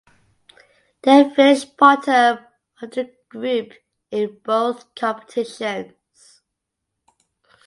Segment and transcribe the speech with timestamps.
[1.03, 2.39] They finished bottom
[2.81, 3.73] of their group
[4.09, 6.41] in both competitions.